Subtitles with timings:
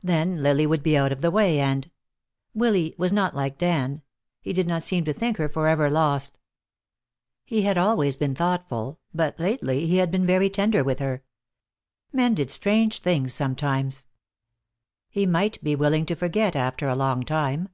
[0.00, 1.90] Then Lily would be out of the way, and
[2.54, 4.00] Willy was not like Dan;
[4.40, 6.38] he did not seem to think her forever lost.
[7.44, 11.24] He had always been thoughtful, but lately he had been very tender with her.
[12.12, 14.06] Men did strange things sometimes.
[15.10, 17.68] He might be willing to forget, after a long time.